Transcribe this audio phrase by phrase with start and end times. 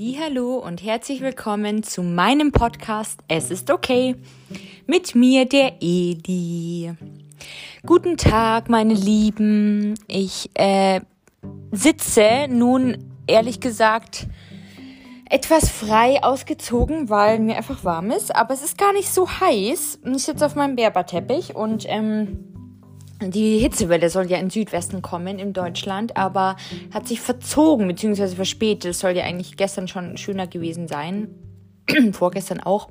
[0.00, 4.14] Hallo und herzlich willkommen zu meinem Podcast Es ist okay
[4.86, 6.92] mit mir der Edi.
[7.84, 9.94] Guten Tag, meine Lieben.
[10.06, 11.00] Ich äh,
[11.72, 14.28] sitze nun ehrlich gesagt
[15.28, 19.98] etwas frei ausgezogen, weil mir einfach warm ist, aber es ist gar nicht so heiß.
[20.14, 22.57] Ich sitze auf meinem Berberteppich und ähm,
[23.20, 26.56] die Hitzewelle soll ja in Südwesten kommen in Deutschland, aber
[26.92, 28.28] hat sich verzogen bzw.
[28.28, 28.92] verspätet.
[28.92, 31.28] Es soll ja eigentlich gestern schon schöner gewesen sein.
[32.12, 32.88] Vorgestern auch.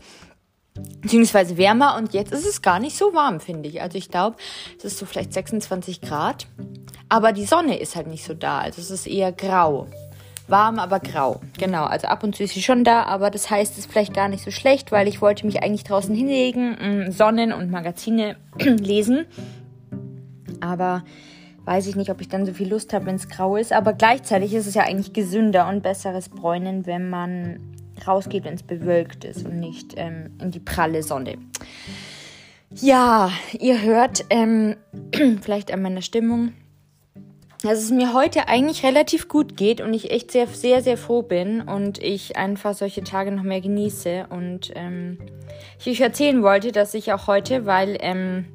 [1.01, 3.81] Beziehungsweise wärmer und jetzt ist es gar nicht so warm, finde ich.
[3.81, 4.35] Also ich glaube,
[4.77, 6.47] es ist so vielleicht 26 Grad.
[7.09, 8.59] Aber die Sonne ist halt nicht so da.
[8.59, 9.87] Also es ist eher grau.
[10.47, 11.41] Warm, aber grau.
[11.57, 14.13] Genau, also ab und zu ist sie schon da, aber das heißt, es ist vielleicht
[14.13, 19.25] gar nicht so schlecht, weil ich wollte mich eigentlich draußen hinlegen, Sonnen und Magazine lesen
[20.61, 21.03] aber
[21.65, 23.73] weiß ich nicht, ob ich dann so viel Lust habe, wenn es grau ist.
[23.73, 27.59] Aber gleichzeitig ist es ja eigentlich gesünder und besseres Bräunen, wenn man
[28.07, 31.37] rausgeht, wenn es bewölkt ist und nicht ähm, in die pralle Sonne.
[32.71, 34.75] Ja, ihr hört ähm,
[35.41, 36.53] vielleicht an meiner Stimmung,
[37.63, 41.21] dass es mir heute eigentlich relativ gut geht und ich echt sehr, sehr, sehr froh
[41.21, 44.27] bin und ich einfach solche Tage noch mehr genieße.
[44.29, 45.17] Und ähm,
[45.79, 48.45] ich euch erzählen wollte, dass ich auch heute, weil ähm,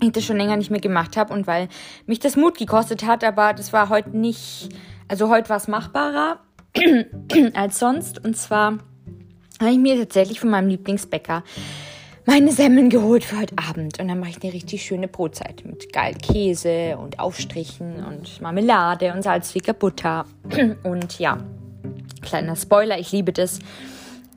[0.00, 1.68] ich das schon länger nicht mehr gemacht habe und weil
[2.06, 4.68] mich das Mut gekostet hat, aber das war heute nicht,
[5.08, 6.40] also heute war es machbarer
[7.54, 8.24] als sonst.
[8.24, 8.78] Und zwar
[9.60, 11.42] habe ich mir tatsächlich von meinem Lieblingsbäcker
[12.28, 13.98] meine Semmeln geholt für heute Abend.
[13.98, 19.14] Und dann mache ich eine richtig schöne Brotzeit mit geil Käse und Aufstrichen und Marmelade
[19.14, 20.26] und salzwiger Butter.
[20.84, 21.38] Und ja,
[22.20, 23.60] kleiner Spoiler, ich liebe das.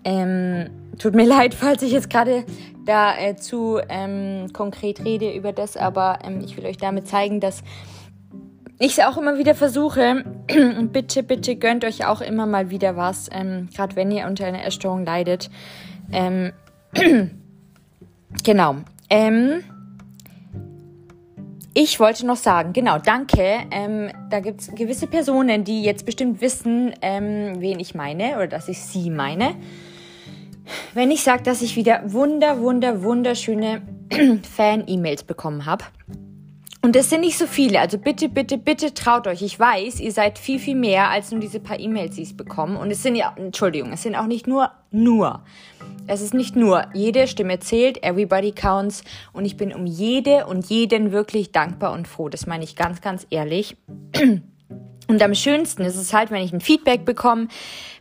[0.06, 2.46] Ähm, tut mir leid, falls ich jetzt gerade
[2.92, 7.40] da äh, zu ähm, konkret rede über das, aber ähm, ich will euch damit zeigen,
[7.40, 7.64] dass
[8.80, 10.26] ich es auch immer wieder versuche.
[10.92, 14.62] Bitte, bitte gönnt euch auch immer mal wieder was, ähm, gerade wenn ihr unter einer
[14.62, 15.50] Erstörung leidet.
[16.12, 16.52] Ähm,
[18.44, 18.76] genau.
[19.10, 19.64] Ähm,
[21.74, 23.60] ich wollte noch sagen, genau, danke.
[23.72, 28.48] Ähm, da gibt es gewisse Personen, die jetzt bestimmt wissen, ähm, wen ich meine oder
[28.48, 29.56] dass ich sie meine
[30.94, 33.82] wenn ich sage, dass ich wieder wunder, wunder, wunderschöne
[34.56, 35.86] Fan-E-Mails bekommen habe.
[36.84, 39.44] Und es sind nicht so viele, also bitte, bitte, bitte traut euch.
[39.44, 42.80] Ich weiß, ihr seid viel, viel mehr als nur diese paar E-Mails, die ich bekomme.
[42.80, 45.44] Und es sind ja, Entschuldigung, es sind auch nicht nur, nur.
[46.08, 49.04] Es ist nicht nur, jede Stimme zählt, everybody counts.
[49.32, 52.30] Und ich bin um jede und jeden wirklich dankbar und froh.
[52.30, 53.78] Das meine ich ganz, ganz ehrlich.
[55.12, 57.50] Und am schönsten ist es halt, wenn ich ein Feedback bekomme,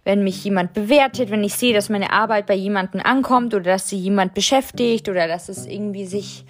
[0.04, 3.88] wenn mich jemand bewertet, wenn ich sehe, dass meine Arbeit bei jemandem ankommt oder dass
[3.88, 6.44] sie jemand beschäftigt oder dass es irgendwie sich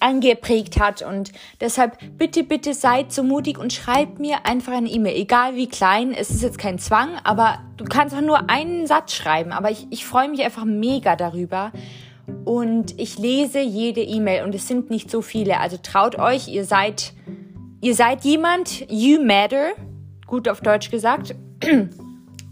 [0.00, 1.02] angeprägt hat.
[1.02, 5.14] Und deshalb bitte, bitte seid so mutig und schreibt mir einfach eine E-Mail.
[5.14, 9.12] Egal wie klein, es ist jetzt kein Zwang, aber du kannst auch nur einen Satz
[9.12, 9.52] schreiben.
[9.52, 11.70] Aber ich, ich freue mich einfach mega darüber.
[12.46, 15.60] Und ich lese jede E-Mail und es sind nicht so viele.
[15.60, 17.12] Also traut euch, ihr seid,
[17.82, 19.72] ihr seid jemand, you matter,
[20.26, 21.34] gut auf Deutsch gesagt.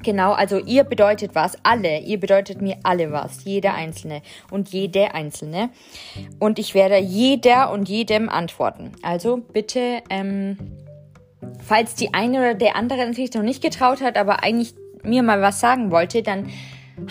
[0.03, 5.13] Genau, also ihr bedeutet was, alle, ihr bedeutet mir alle was, jeder Einzelne und jede
[5.13, 5.69] Einzelne.
[6.39, 8.93] Und ich werde jeder und jedem antworten.
[9.03, 10.57] Also bitte, ähm,
[11.62, 15.43] falls die eine oder der andere natürlich noch nicht getraut hat, aber eigentlich mir mal
[15.43, 16.49] was sagen wollte, dann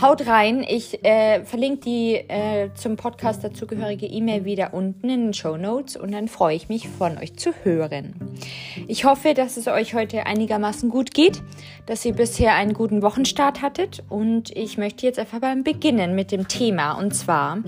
[0.02, 0.64] Haut rein.
[0.68, 5.98] Ich äh, verlinke die äh, zum Podcast dazugehörige E-Mail wieder unten in den Show Notes
[5.98, 8.14] und dann freue ich mich, von euch zu hören.
[8.88, 11.42] Ich hoffe, dass es euch heute einigermaßen gut geht,
[11.86, 16.32] dass ihr bisher einen guten Wochenstart hattet und ich möchte jetzt einfach beim Beginnen mit
[16.32, 17.60] dem Thema und zwar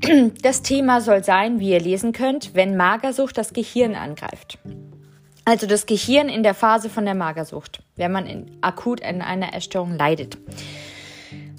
[0.42, 4.58] das Thema soll sein, wie ihr lesen könnt, wenn Magersucht das Gehirn angreift.
[5.44, 9.54] Also das Gehirn in der Phase von der Magersucht, wenn man in, akut an einer
[9.54, 10.38] Essstörung leidet.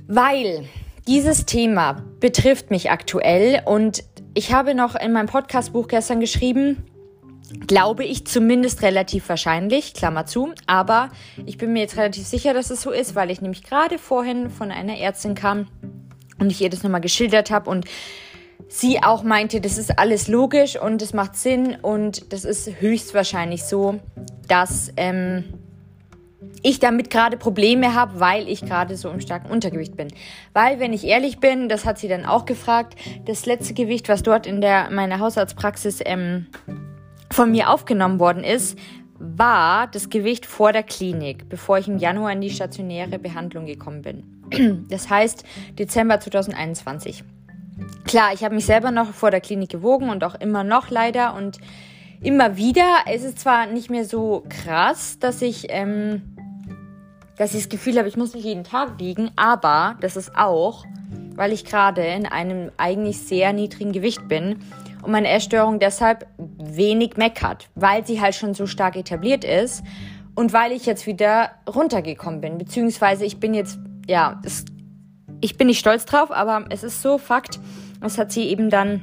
[0.07, 0.65] Weil
[1.07, 4.03] dieses Thema betrifft mich aktuell und
[4.33, 6.85] ich habe noch in meinem Podcastbuch gestern geschrieben,
[7.67, 11.09] glaube ich zumindest relativ wahrscheinlich, Klammer zu, aber
[11.45, 14.49] ich bin mir jetzt relativ sicher, dass es so ist, weil ich nämlich gerade vorhin
[14.49, 15.67] von einer Ärztin kam
[16.39, 17.85] und ich ihr das nochmal geschildert habe und
[18.67, 23.63] sie auch meinte, das ist alles logisch und es macht Sinn und das ist höchstwahrscheinlich
[23.63, 23.99] so,
[24.47, 25.43] dass ähm,
[26.61, 30.07] ich damit gerade Probleme habe, weil ich gerade so im starken Untergewicht bin.
[30.53, 32.95] Weil, wenn ich ehrlich bin, das hat sie dann auch gefragt,
[33.25, 36.47] das letzte Gewicht, was dort in der meiner Hausarztpraxis ähm,
[37.31, 38.77] von mir aufgenommen worden ist,
[39.19, 44.01] war das Gewicht vor der Klinik, bevor ich im Januar in die stationäre Behandlung gekommen
[44.01, 44.23] bin.
[44.89, 45.43] Das heißt
[45.79, 47.23] Dezember 2021.
[48.05, 51.33] Klar, ich habe mich selber noch vor der Klinik gewogen und auch immer noch leider
[51.33, 51.57] und
[52.21, 52.85] immer wieder.
[53.11, 56.32] Es ist zwar nicht mehr so krass, dass ich ähm,
[57.37, 60.85] dass ich das Gefühl habe, ich muss nicht jeden Tag wiegen, aber das ist auch,
[61.35, 64.59] weil ich gerade in einem eigentlich sehr niedrigen Gewicht bin
[65.01, 69.83] und meine Essstörung deshalb wenig meckert, weil sie halt schon so stark etabliert ist
[70.35, 74.65] und weil ich jetzt wieder runtergekommen bin, beziehungsweise ich bin jetzt, ja, es,
[75.41, 77.59] ich bin nicht stolz drauf, aber es ist so Fakt,
[77.99, 79.01] das hat sie eben dann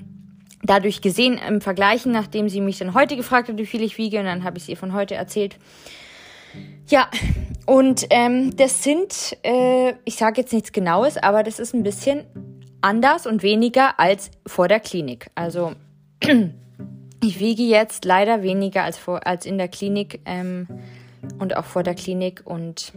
[0.63, 4.19] dadurch gesehen im Vergleichen, nachdem sie mich dann heute gefragt hat, wie viel ich wiege,
[4.19, 5.57] und dann habe ich es ihr von heute erzählt.
[6.89, 7.09] Ja,
[7.67, 12.25] und ähm, das sind, äh, ich sage jetzt nichts Genaues, aber das ist ein bisschen
[12.81, 15.31] anders und weniger als vor der Klinik.
[15.35, 15.73] Also
[17.23, 20.67] ich wiege jetzt leider weniger als, vor, als in der Klinik ähm,
[21.39, 22.93] und auch vor der Klinik und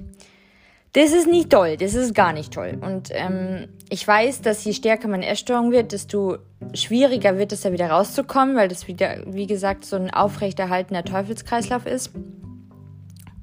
[0.94, 2.78] das ist nicht toll, das ist gar nicht toll.
[2.80, 6.38] Und ähm, ich weiß, dass je stärker meine Essstörung wird, desto
[6.76, 11.88] schwieriger wird es da wieder rauszukommen, weil das wieder, wie gesagt, so ein aufrechterhaltener Teufelskreislauf
[11.88, 12.12] ist.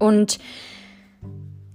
[0.01, 0.41] Und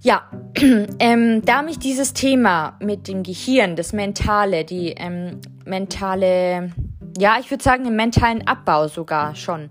[0.02, 0.22] ja,
[0.98, 6.72] ähm, da mich dieses Thema mit dem Gehirn, das Mentale, die ähm, mentale,
[7.18, 9.70] ja, ich würde sagen, im mentalen Abbau sogar schon,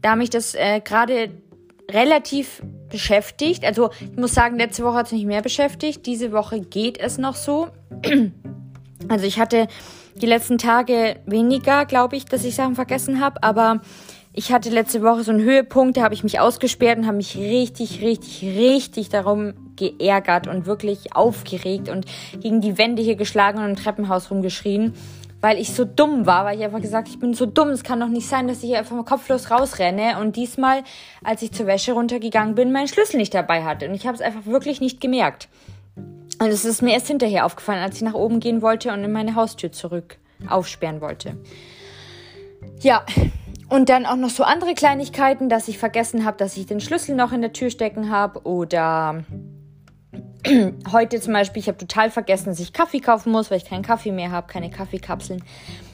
[0.00, 1.30] da mich das äh, gerade
[1.90, 3.64] relativ beschäftigt.
[3.64, 6.06] Also ich muss sagen, letzte Woche hat es mich mehr beschäftigt.
[6.06, 7.68] Diese Woche geht es noch so.
[9.08, 9.68] Also ich hatte
[10.16, 13.42] die letzten Tage weniger, glaube ich, dass ich Sachen vergessen habe.
[13.42, 13.80] Aber
[14.36, 17.36] ich hatte letzte Woche so einen Höhepunkt, da habe ich mich ausgesperrt und habe mich
[17.36, 22.04] richtig, richtig, richtig darum geärgert und wirklich aufgeregt und
[22.40, 24.94] gegen die Wände hier geschlagen und im Treppenhaus rumgeschrien
[25.42, 28.00] weil ich so dumm war, weil ich einfach gesagt, ich bin so dumm, es kann
[28.00, 30.82] doch nicht sein, dass ich hier einfach mal kopflos rausrenne und diesmal,
[31.22, 34.22] als ich zur Wäsche runtergegangen bin, meinen Schlüssel nicht dabei hatte und ich habe es
[34.22, 35.48] einfach wirklich nicht gemerkt.
[36.40, 39.12] Und es ist mir erst hinterher aufgefallen, als ich nach oben gehen wollte und in
[39.12, 40.18] meine Haustür zurück
[40.48, 41.36] aufsperren wollte.
[42.80, 43.04] Ja,
[43.68, 47.16] und dann auch noch so andere Kleinigkeiten, dass ich vergessen habe, dass ich den Schlüssel
[47.16, 49.24] noch in der Tür stecken habe oder
[50.92, 53.82] heute zum Beispiel, ich habe total vergessen, dass ich Kaffee kaufen muss, weil ich keinen
[53.82, 55.42] Kaffee mehr habe, keine Kaffeekapseln.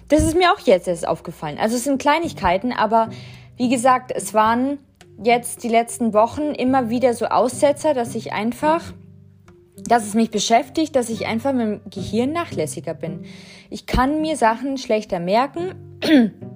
[0.09, 1.59] Das ist mir auch jetzt erst aufgefallen.
[1.59, 3.09] Also es sind Kleinigkeiten, aber
[3.57, 4.79] wie gesagt, es waren
[5.23, 8.83] jetzt die letzten Wochen immer wieder so Aussetzer, dass ich einfach,
[9.77, 13.25] dass es mich beschäftigt, dass ich einfach mit dem Gehirn nachlässiger bin.
[13.71, 15.75] Ich kann mir Sachen schlechter merken.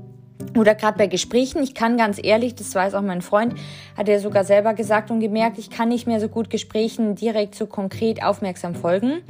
[0.56, 3.54] Oder gerade bei Gesprächen, ich kann ganz ehrlich, das weiß auch mein Freund,
[3.96, 7.54] hat er sogar selber gesagt und gemerkt, ich kann nicht mehr so gut Gesprächen direkt
[7.54, 9.22] so konkret aufmerksam folgen.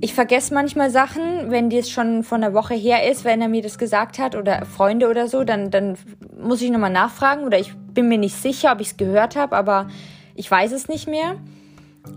[0.00, 3.62] Ich vergesse manchmal Sachen, wenn das schon von einer Woche her ist, wenn er mir
[3.62, 5.98] das gesagt hat oder Freunde oder so, dann, dann
[6.40, 9.56] muss ich nochmal nachfragen oder ich bin mir nicht sicher, ob ich es gehört habe,
[9.56, 9.88] aber
[10.34, 11.36] ich weiß es nicht mehr.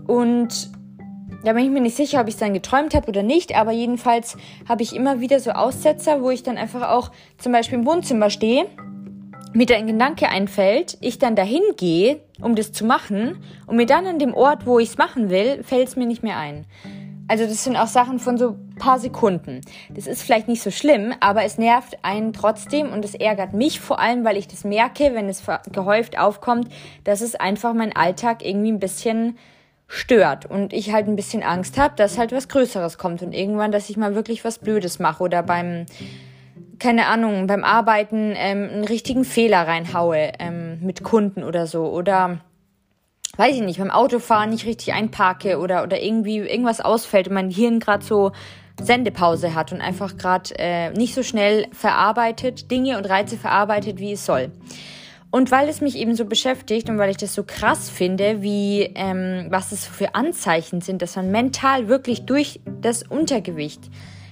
[0.06, 0.70] Und
[1.44, 3.72] da bin ich mir nicht sicher, ob ich es dann geträumt habe oder nicht, aber
[3.72, 4.36] jedenfalls
[4.68, 8.30] habe ich immer wieder so Aussetzer, wo ich dann einfach auch zum Beispiel im Wohnzimmer
[8.30, 8.66] stehe,
[9.52, 13.86] mir da ein Gedanke einfällt, ich dann dahin gehe, um das zu machen, und mir
[13.86, 16.66] dann an dem Ort, wo ich es machen will, fällt es mir nicht mehr ein.
[17.28, 19.60] Also das sind auch Sachen von so paar Sekunden.
[19.90, 23.80] Das ist vielleicht nicht so schlimm, aber es nervt einen trotzdem und es ärgert mich
[23.80, 26.68] vor allem, weil ich das merke, wenn es gehäuft aufkommt,
[27.04, 29.36] dass es einfach mein Alltag irgendwie ein bisschen
[29.88, 33.72] stört und ich halt ein bisschen Angst habe, dass halt was Größeres kommt und irgendwann,
[33.72, 35.86] dass ich mal wirklich was Blödes mache oder beim,
[36.78, 42.40] keine Ahnung, beim Arbeiten ähm, einen richtigen Fehler reinhaue ähm, mit Kunden oder so oder
[43.38, 47.50] weiß ich nicht, beim Autofahren nicht richtig einparke oder, oder irgendwie irgendwas ausfällt und mein
[47.50, 48.32] Hirn gerade so
[48.80, 54.12] Sendepause hat und einfach gerade äh, nicht so schnell verarbeitet, Dinge und Reize verarbeitet, wie
[54.12, 54.50] es soll.
[55.30, 58.90] Und weil es mich eben so beschäftigt und weil ich das so krass finde, wie
[58.94, 63.90] ähm, was es für Anzeichen sind, dass man mental wirklich durch das Untergewicht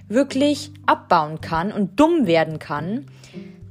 [0.09, 3.07] wirklich abbauen kann und dumm werden kann,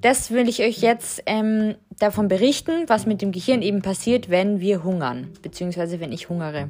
[0.01, 4.59] das will ich euch jetzt ähm, davon berichten, was mit dem Gehirn eben passiert, wenn
[4.59, 6.69] wir hungern, beziehungsweise wenn ich hungere.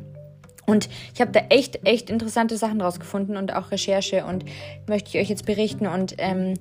[0.65, 4.45] Und ich habe da echt, echt interessante Sachen rausgefunden und auch Recherche und
[4.87, 6.55] möchte ich euch jetzt berichten und ähm,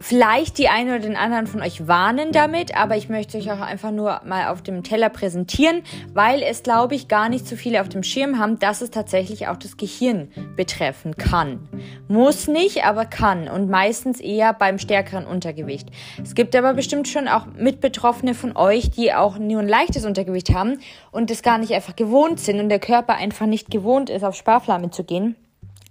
[0.00, 3.60] vielleicht die einen oder den anderen von euch warnen damit, aber ich möchte euch auch
[3.60, 5.82] einfach nur mal auf dem Teller präsentieren,
[6.12, 9.48] weil es, glaube ich, gar nicht so viele auf dem Schirm haben, dass es tatsächlich
[9.48, 11.68] auch das Gehirn betreffen kann.
[12.08, 15.88] Muss nicht, aber kann und meistens eher beim stärkeren Untergewicht.
[16.22, 20.52] Es gibt aber bestimmt schon auch Mitbetroffene von euch, die auch nur ein leichtes Untergewicht
[20.52, 20.78] haben
[21.12, 24.34] und das gar nicht einfach gewohnt sind und der Körper einfach nicht gewohnt ist, auf
[24.34, 25.36] Sparflamme zu gehen,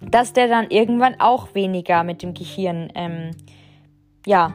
[0.00, 3.30] dass der dann irgendwann auch weniger mit dem Gehirn ähm,
[4.26, 4.52] ja,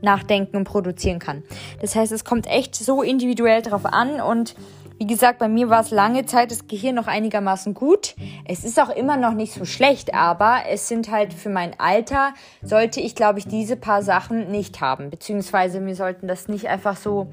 [0.00, 1.42] nachdenken und produzieren kann.
[1.80, 4.54] Das heißt, es kommt echt so individuell drauf an und
[5.00, 8.16] wie gesagt, bei mir war es lange Zeit das Gehirn noch einigermaßen gut.
[8.44, 12.34] Es ist auch immer noch nicht so schlecht, aber es sind halt für mein Alter,
[12.62, 15.10] sollte ich, glaube ich, diese paar Sachen nicht haben.
[15.10, 17.30] Beziehungsweise wir sollten das nicht einfach so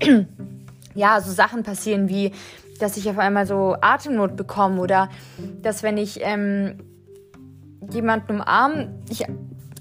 [0.94, 2.32] ja, so Sachen passieren wie,
[2.78, 5.08] dass ich auf einmal so Atemnot bekomme oder
[5.62, 6.76] dass wenn ich ähm,
[7.90, 9.24] jemanden umarme, ich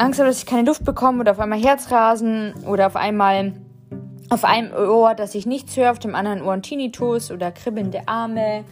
[0.02, 3.54] Angst habe, dass ich keine Luft bekomme oder auf einmal Herzrasen oder auf einmal
[4.30, 8.08] auf einem Ohr, dass ich nichts höre, auf dem anderen Ohr ein Tinnitus oder kribbelnde
[8.08, 8.64] Arme.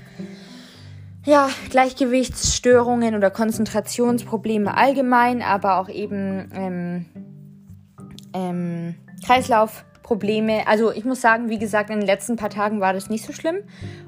[1.26, 7.06] Ja, Gleichgewichtsstörungen oder Konzentrationsprobleme allgemein, aber auch eben ähm,
[8.34, 8.96] ähm,
[9.26, 10.66] Kreislaufprobleme.
[10.66, 13.34] Also ich muss sagen, wie gesagt, in den letzten paar Tagen war das nicht so
[13.34, 13.58] schlimm.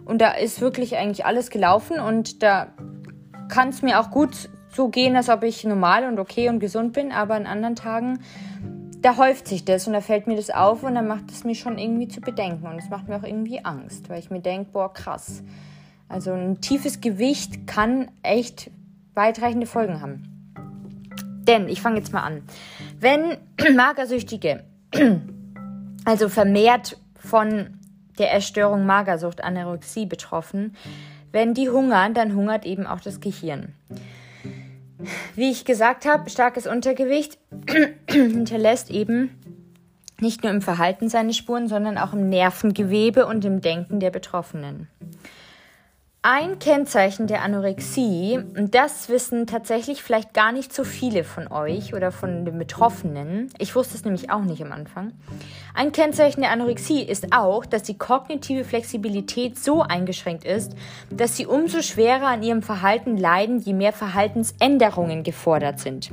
[0.05, 2.67] Und da ist wirklich eigentlich alles gelaufen und da
[3.49, 6.93] kann es mir auch gut so gehen, als ob ich normal und okay und gesund
[6.93, 8.19] bin, aber an anderen Tagen,
[9.01, 11.55] da häuft sich das und da fällt mir das auf und dann macht es mir
[11.55, 14.71] schon irgendwie zu bedenken und es macht mir auch irgendwie Angst, weil ich mir denke,
[14.71, 15.43] boah, krass.
[16.07, 18.69] Also ein tiefes Gewicht kann echt
[19.13, 20.27] weitreichende Folgen haben.
[21.47, 22.43] Denn, ich fange jetzt mal an,
[22.99, 23.37] wenn
[23.75, 24.63] Magersüchtige,
[26.05, 27.79] also vermehrt von
[28.19, 30.75] der Erstörung Magersucht, Anorexie betroffen,
[31.31, 33.73] wenn die hungern, dann hungert eben auch das Gehirn.
[35.35, 37.37] Wie ich gesagt habe, starkes Untergewicht
[38.09, 39.31] hinterlässt eben
[40.19, 44.87] nicht nur im Verhalten seine Spuren, sondern auch im Nervengewebe und im Denken der Betroffenen.
[46.23, 51.95] Ein Kennzeichen der Anorexie, und das wissen tatsächlich vielleicht gar nicht so viele von euch
[51.95, 55.13] oder von den Betroffenen, ich wusste es nämlich auch nicht am Anfang,
[55.73, 60.75] ein Kennzeichen der Anorexie ist auch, dass die kognitive Flexibilität so eingeschränkt ist,
[61.09, 66.11] dass sie umso schwerer an ihrem Verhalten leiden, je mehr Verhaltensänderungen gefordert sind.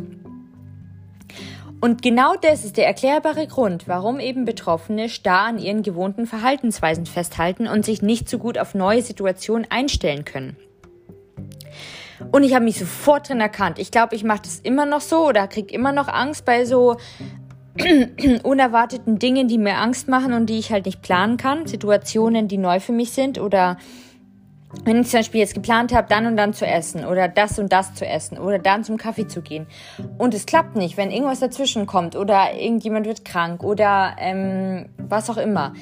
[1.81, 7.07] Und genau das ist der erklärbare Grund, warum eben Betroffene starr an ihren gewohnten Verhaltensweisen
[7.07, 10.57] festhalten und sich nicht so gut auf neue Situationen einstellen können.
[12.33, 13.79] Und ich habe mich sofort drin erkannt.
[13.79, 16.97] Ich glaube, ich mache das immer noch so oder kriege immer noch Angst bei so
[18.43, 21.67] unerwarteten Dingen, die mir Angst machen und die ich halt nicht planen kann.
[21.67, 23.79] Situationen, die neu für mich sind oder
[24.85, 27.73] wenn ich zum Beispiel jetzt geplant habe, dann und dann zu essen oder das und
[27.73, 29.67] das zu essen oder dann zum Kaffee zu gehen
[30.19, 35.31] und es klappt nicht, wenn irgendwas dazwischen kommt oder irgendjemand wird krank oder ähm, was
[35.31, 35.73] auch immer,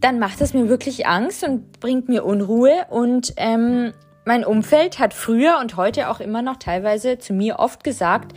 [0.00, 3.92] dann macht es mir wirklich Angst und bringt mir Unruhe und ähm,
[4.24, 8.32] mein Umfeld hat früher und heute auch immer noch teilweise zu mir oft gesagt,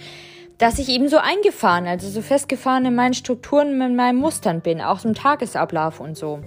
[0.58, 4.82] dass ich eben so eingefahren, also so festgefahren in meinen Strukturen, in meinen Mustern bin,
[4.82, 6.40] auch zum Tagesablauf und so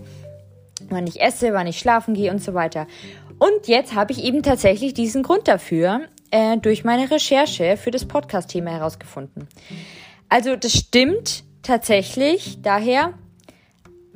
[0.90, 2.86] wann ich esse, wann ich schlafen gehe und so weiter.
[3.38, 8.04] Und jetzt habe ich eben tatsächlich diesen Grund dafür äh, durch meine Recherche für das
[8.04, 9.48] Podcast-Thema herausgefunden.
[10.28, 13.14] Also das stimmt tatsächlich daher,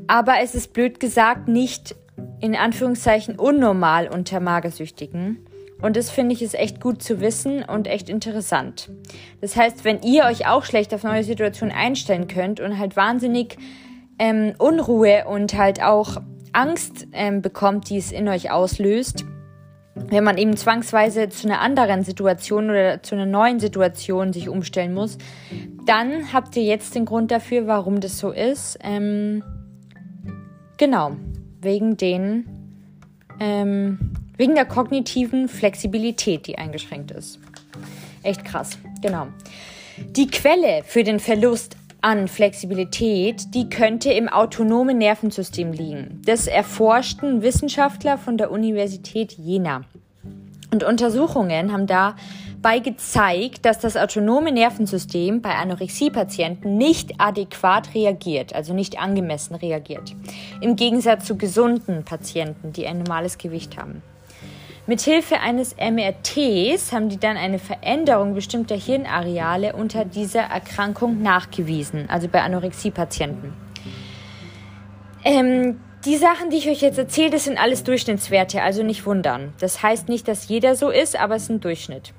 [0.07, 1.95] aber es ist blöd gesagt nicht
[2.41, 5.47] in Anführungszeichen unnormal unter Magersüchtigen.
[5.81, 8.91] Und das finde ich ist echt gut zu wissen und echt interessant.
[9.41, 13.57] Das heißt, wenn ihr euch auch schlecht auf neue Situationen einstellen könnt und halt wahnsinnig
[14.19, 16.19] ähm, Unruhe und halt auch
[16.53, 19.25] Angst ähm, bekommt, die es in euch auslöst,
[19.95, 24.95] wenn man eben zwangsweise zu einer anderen Situation oder zu einer neuen Situation sich umstellen
[24.95, 25.19] muss,
[25.85, 28.79] dann habt ihr jetzt den Grund dafür, warum das so ist.
[28.83, 29.43] Ähm,
[30.77, 31.17] genau,
[31.61, 32.49] wegen den,
[33.41, 33.99] ähm,
[34.37, 37.39] wegen der kognitiven Flexibilität, die eingeschränkt ist.
[38.23, 39.29] Echt krass, genau.
[40.17, 46.23] Die Quelle für den Verlust an Flexibilität, die könnte im autonomen Nervensystem liegen.
[46.25, 49.83] Das erforschten Wissenschaftler von der Universität Jena.
[50.73, 58.73] Und Untersuchungen haben dabei gezeigt, dass das autonome Nervensystem bei Anorexie-Patienten nicht adäquat reagiert, also
[58.73, 60.15] nicht angemessen reagiert.
[60.61, 64.03] Im Gegensatz zu gesunden Patienten, die ein normales Gewicht haben.
[64.87, 72.29] Mithilfe eines MRTs haben die dann eine Veränderung bestimmter Hirnareale unter dieser Erkrankung nachgewiesen, also
[72.29, 73.53] bei Anorexie-Patienten.
[75.25, 79.53] Ähm, die Sachen, die ich euch jetzt erzähle, das sind alles Durchschnittswerte, also nicht wundern.
[79.61, 82.15] Das heißt nicht, dass jeder so ist, aber es ist ein Durchschnitt.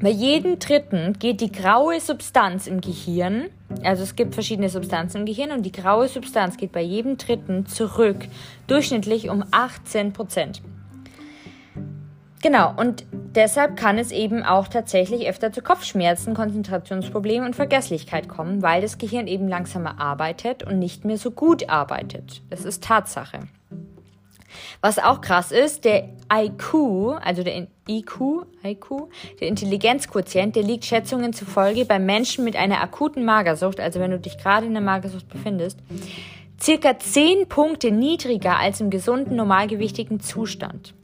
[0.00, 3.48] Bei jedem Dritten geht die graue Substanz im Gehirn,
[3.84, 7.66] also es gibt verschiedene Substanzen im Gehirn und die graue Substanz geht bei jedem Dritten
[7.66, 8.26] zurück,
[8.66, 10.60] durchschnittlich um 18 Prozent.
[12.42, 18.62] Genau, und deshalb kann es eben auch tatsächlich öfter zu Kopfschmerzen, Konzentrationsproblemen und Vergesslichkeit kommen,
[18.62, 22.42] weil das Gehirn eben langsamer arbeitet und nicht mehr so gut arbeitet.
[22.50, 23.40] Das ist Tatsache.
[24.80, 29.08] Was auch krass ist, der IQ, also der IQ, IQ,
[29.40, 34.18] der Intelligenzquotient, der liegt Schätzungen zufolge bei Menschen mit einer akuten Magersucht, also wenn du
[34.18, 35.78] dich gerade in der Magersucht befindest,
[36.60, 40.94] circa 10 Punkte niedriger als im gesunden, normalgewichtigen Zustand.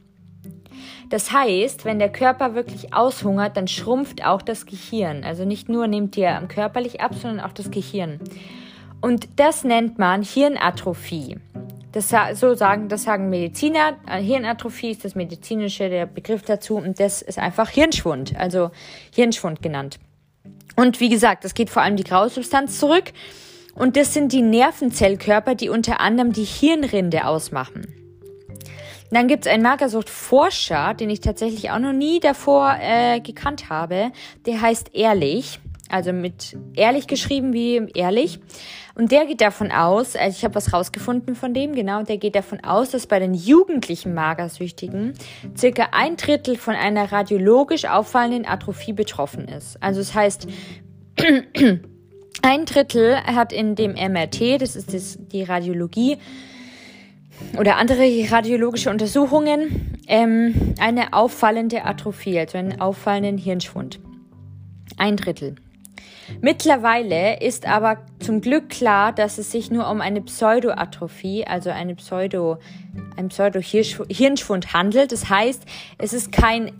[1.09, 5.23] Das heißt, wenn der Körper wirklich aushungert, dann schrumpft auch das Gehirn.
[5.23, 8.19] Also nicht nur nimmt ihr körperlich ab, sondern auch das Gehirn.
[9.01, 11.37] Und das nennt man Hirnatrophie.
[11.91, 13.97] Das so sagen, das sagen Mediziner.
[14.09, 18.71] Äh, Hirnatrophie ist das medizinische der Begriff dazu und das ist einfach Hirnschwund, also
[19.13, 19.99] Hirnschwund genannt.
[20.75, 23.11] Und wie gesagt, das geht vor allem die Grausubstanz zurück
[23.75, 28.02] und das sind die Nervenzellkörper, die unter anderem die Hirnrinde ausmachen.
[29.13, 34.11] Dann gibt es einen Magersuchtforscher, den ich tatsächlich auch noch nie davor äh, gekannt habe.
[34.45, 38.39] Der heißt Ehrlich, also mit ehrlich geschrieben wie ehrlich.
[38.95, 42.35] Und der geht davon aus, also ich habe was rausgefunden von dem, genau, der geht
[42.35, 45.13] davon aus, dass bei den jugendlichen Magersüchtigen
[45.57, 49.81] circa ein Drittel von einer radiologisch auffallenden Atrophie betroffen ist.
[49.81, 50.47] Also das heißt,
[52.41, 56.17] ein Drittel hat in dem MRT, das ist das, die Radiologie,
[57.57, 63.99] oder andere radiologische Untersuchungen, ähm, eine auffallende Atrophie, also einen auffallenden Hirnschwund.
[64.97, 65.55] Ein Drittel.
[66.41, 71.95] Mittlerweile ist aber zum Glück klar, dass es sich nur um eine Pseudoatrophie, also eine
[71.95, 72.57] Pseudo,
[73.17, 75.11] ein Pseudo-Hirnschwund handelt.
[75.11, 75.63] Das heißt,
[75.97, 76.71] es ist kein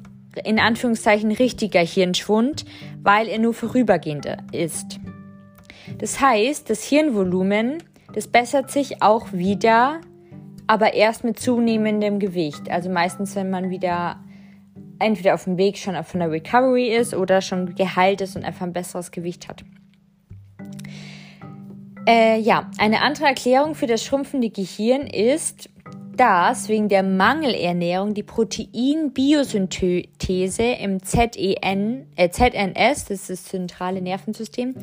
[0.43, 2.65] in Anführungszeichen richtiger Hirnschwund,
[3.03, 4.99] weil er nur vorübergehend ist.
[5.99, 10.01] Das heißt, das Hirnvolumen, das bessert sich auch wieder,
[10.67, 12.69] aber erst mit zunehmendem Gewicht.
[12.69, 14.19] Also meistens, wenn man wieder
[14.99, 18.65] entweder auf dem Weg schon von der Recovery ist oder schon geheilt ist und einfach
[18.65, 19.63] ein besseres Gewicht hat.
[22.07, 25.69] Äh, ja, eine andere Erklärung für das schrumpfende Gehirn ist,
[26.15, 34.75] dass wegen der Mangelernährung die Proteinbiosynthese im ZEN, äh, ZNS, das ist das zentrale Nervensystem,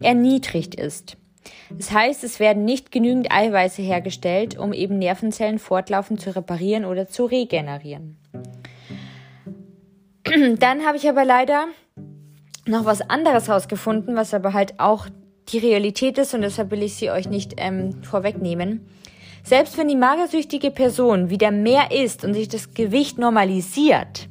[0.00, 1.16] erniedrigt ist.
[1.70, 7.08] Das heißt, es werden nicht genügend Eiweiße hergestellt, um eben Nervenzellen fortlaufend zu reparieren oder
[7.08, 8.16] zu regenerieren.
[10.58, 11.66] Dann habe ich aber leider
[12.66, 15.06] noch was anderes rausgefunden, was aber halt auch
[15.48, 18.86] die Realität ist und deshalb will ich sie euch nicht ähm, vorwegnehmen.
[19.42, 24.28] Selbst wenn die magersüchtige Person wieder mehr isst und sich das Gewicht normalisiert,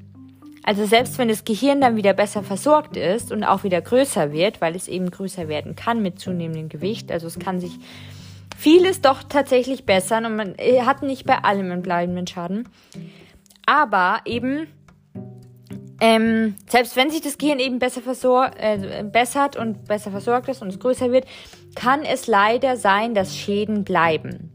[0.63, 4.61] also selbst wenn das Gehirn dann wieder besser versorgt ist und auch wieder größer wird,
[4.61, 7.77] weil es eben größer werden kann mit zunehmendem Gewicht, also es kann sich
[8.57, 12.69] vieles doch tatsächlich bessern und man äh, hat nicht bei allem einen bleibenden Schaden.
[13.65, 14.67] Aber eben
[15.99, 20.61] ähm, selbst wenn sich das Gehirn eben besser versor äh, bessert und besser versorgt ist
[20.61, 21.25] und es größer wird,
[21.75, 24.51] kann es leider sein, dass Schäden bleiben.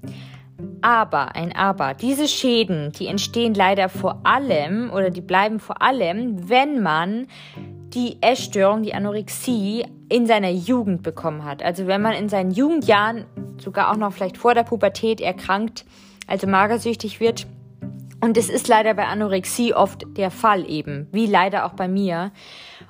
[0.82, 6.48] Aber, ein Aber, diese Schäden, die entstehen leider vor allem oder die bleiben vor allem,
[6.48, 11.62] wenn man die Essstörung, die Anorexie in seiner Jugend bekommen hat.
[11.62, 13.24] Also wenn man in seinen Jugendjahren,
[13.58, 15.84] sogar auch noch vielleicht vor der Pubertät erkrankt,
[16.26, 17.46] also magersüchtig wird,
[18.20, 22.32] und es ist leider bei Anorexie oft der Fall eben, wie leider auch bei mir.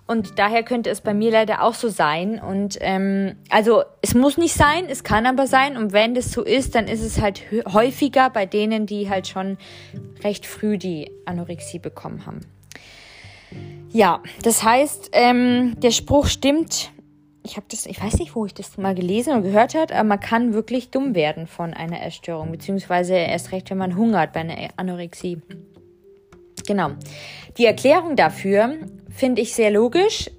[0.08, 2.40] Und daher könnte es bei mir leider auch so sein.
[2.40, 5.76] Und ähm, also es muss nicht sein, es kann aber sein.
[5.76, 7.42] Und wenn das so ist, dann ist es halt
[7.72, 9.58] häufiger bei denen, die halt schon
[10.24, 12.40] recht früh die Anorexie bekommen haben.
[13.90, 16.90] Ja, das heißt, ähm, der Spruch stimmt
[17.48, 20.04] ich habe das, ich weiß nicht, wo ich das mal gelesen und gehört habe, aber
[20.04, 24.40] man kann wirklich dumm werden von einer Essstörung, beziehungsweise erst recht, wenn man hungert bei
[24.40, 25.40] einer Anorexie.
[26.68, 26.90] Genau.
[27.56, 28.74] Die Erklärung dafür
[29.08, 30.30] finde ich sehr logisch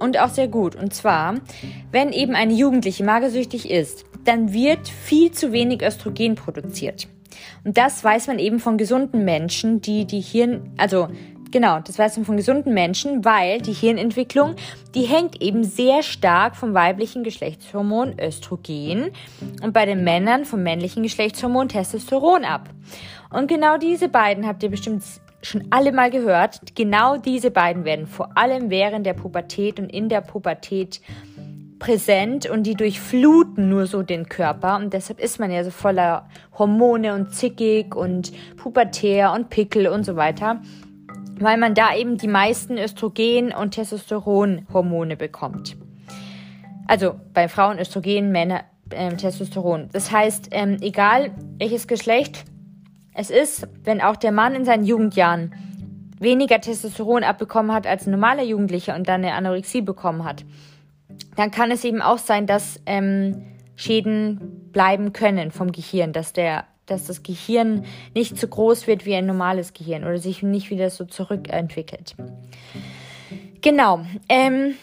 [0.00, 0.74] und auch sehr gut.
[0.74, 1.36] Und zwar,
[1.92, 7.06] wenn eben eine Jugendliche magersüchtig ist, dann wird viel zu wenig Östrogen produziert.
[7.64, 11.08] Und das weiß man eben von gesunden Menschen, die die Hirn, also
[11.52, 14.54] Genau, das weiß man von gesunden Menschen, weil die Hirnentwicklung,
[14.94, 19.10] die hängt eben sehr stark vom weiblichen Geschlechtshormon Östrogen
[19.62, 22.70] und bei den Männern vom männlichen Geschlechtshormon Testosteron ab.
[23.28, 25.02] Und genau diese beiden habt ihr bestimmt
[25.42, 26.60] schon alle mal gehört.
[26.74, 31.00] Genau diese beiden werden vor allem während der Pubertät und in der Pubertät
[31.78, 36.28] präsent und die durchfluten nur so den Körper und deshalb ist man ja so voller
[36.56, 40.60] Hormone und zickig und pubertär und Pickel und so weiter
[41.42, 45.76] weil man da eben die meisten Östrogen- und Testosteronhormone bekommt.
[46.86, 49.88] Also bei Frauen Östrogen, Männer äh, Testosteron.
[49.92, 52.44] Das heißt, ähm, egal welches Geschlecht
[53.14, 55.54] es ist, wenn auch der Mann in seinen Jugendjahren
[56.18, 60.44] weniger Testosteron abbekommen hat als ein normaler Jugendlicher und dann eine Anorexie bekommen hat,
[61.36, 63.42] dann kann es eben auch sein, dass ähm,
[63.76, 69.14] Schäden bleiben können vom Gehirn, dass der dass das Gehirn nicht so groß wird wie
[69.14, 72.16] ein normales Gehirn oder sich nicht wieder so zurückentwickelt.
[73.60, 74.00] Genau.
[74.28, 74.74] Ähm,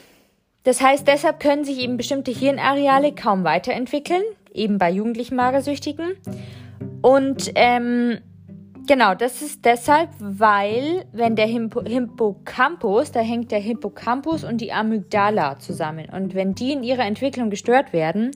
[0.64, 6.12] das heißt, deshalb können sich eben bestimmte Hirnareale kaum weiterentwickeln, eben bei jugendlichen Magersüchtigen.
[7.02, 8.20] Und ähm,
[8.88, 14.74] genau, das ist deshalb, weil wenn der Hippo Hippocampus, da hängt der Hippocampus und die
[14.74, 16.08] Amygdala zusammen.
[16.10, 18.32] Und wenn die in ihrer Entwicklung gestört werden,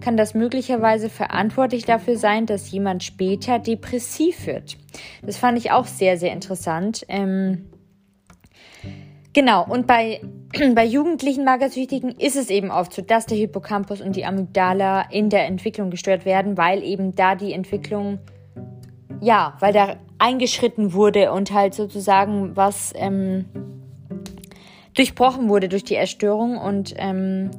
[0.00, 4.76] kann das möglicherweise verantwortlich dafür sein, dass jemand später depressiv wird.
[5.22, 7.04] Das fand ich auch sehr, sehr interessant.
[7.08, 7.66] Ähm,
[9.32, 10.20] genau, und bei,
[10.74, 15.30] bei jugendlichen Magersüchtigen ist es eben oft so, dass der Hippocampus und die Amygdala in
[15.30, 18.18] der Entwicklung gestört werden, weil eben da die Entwicklung
[19.20, 23.46] ja, weil da eingeschritten wurde und halt sozusagen was ähm,
[24.94, 27.50] durchbrochen wurde durch die Erstörung und ähm,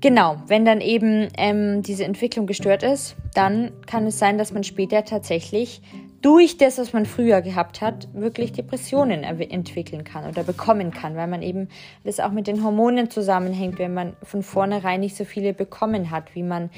[0.00, 4.64] genau, wenn dann eben ähm, diese Entwicklung gestört ist, dann kann es sein, dass man
[4.64, 5.82] später tatsächlich
[6.22, 11.26] durch das, was man früher gehabt hat, wirklich Depressionen entwickeln kann oder bekommen kann, weil
[11.26, 11.68] man eben
[12.04, 16.34] das auch mit den Hormonen zusammenhängt, wenn man von vornherein nicht so viele bekommen hat,
[16.34, 16.70] wie man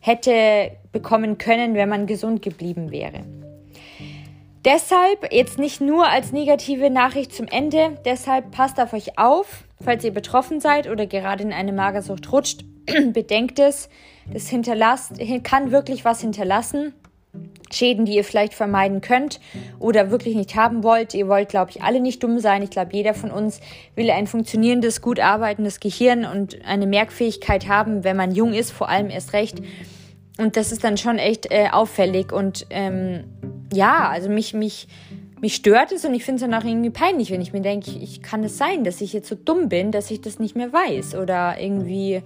[0.00, 3.24] hätte bekommen können, wenn man gesund geblieben wäre.
[4.64, 10.04] Deshalb jetzt nicht nur als negative Nachricht zum Ende, deshalb passt auf euch auf, falls
[10.04, 12.64] ihr betroffen seid oder gerade in eine Magersucht rutscht,
[13.12, 13.88] bedenkt es,
[14.30, 16.92] das hinterlasst, kann wirklich was hinterlassen.
[17.72, 19.40] Schäden, die ihr vielleicht vermeiden könnt
[19.78, 21.14] oder wirklich nicht haben wollt.
[21.14, 22.62] Ihr wollt, glaube ich, alle nicht dumm sein.
[22.62, 23.60] Ich glaube, jeder von uns
[23.94, 28.88] will ein funktionierendes, gut arbeitendes Gehirn und eine Merkfähigkeit haben, wenn man jung ist, vor
[28.88, 29.60] allem erst recht.
[30.38, 33.24] Und das ist dann schon echt äh, auffällig und ähm,
[33.72, 34.88] ja, also mich, mich,
[35.40, 37.90] mich stört es und ich finde es dann auch irgendwie peinlich, wenn ich mir denke,
[37.90, 40.56] ich, ich kann es sein, dass ich jetzt so dumm bin, dass ich das nicht
[40.56, 42.22] mehr weiß oder irgendwie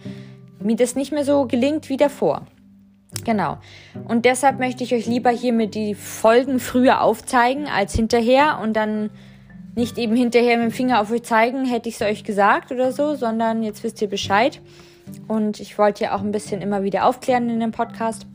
[0.60, 2.46] mir das nicht mehr so gelingt wie davor.
[3.24, 3.58] Genau.
[4.08, 9.10] Und deshalb möchte ich euch lieber hiermit die Folgen früher aufzeigen als hinterher und dann
[9.76, 12.92] nicht eben hinterher mit dem Finger auf euch zeigen, hätte ich es euch gesagt oder
[12.92, 14.60] so, sondern jetzt wisst ihr Bescheid.
[15.28, 18.26] Und ich wollte ja auch ein bisschen immer wieder aufklären in dem Podcast.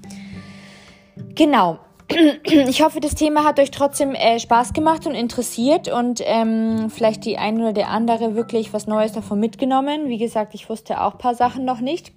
[1.35, 1.79] Genau
[2.43, 7.25] ich hoffe, das Thema hat euch trotzdem äh, Spaß gemacht und interessiert und ähm, vielleicht
[7.25, 10.09] die eine oder der andere wirklich was Neues davon mitgenommen.
[10.09, 12.11] Wie gesagt, ich wusste auch ein paar Sachen noch nicht.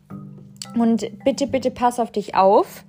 [0.75, 2.85] Und bitte, bitte pass auf dich auf.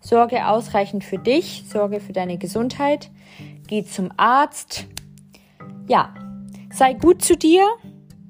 [0.00, 3.10] Sorge ausreichend für dich, sorge für deine Gesundheit.
[3.66, 4.86] Geh zum Arzt.
[5.88, 6.14] Ja,
[6.72, 7.66] sei gut zu dir.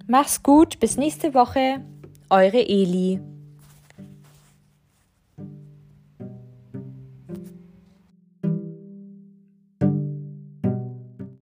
[0.06, 0.78] Mach's gut.
[0.78, 1.80] Bis nächste Woche.
[2.30, 3.20] Eure Eli.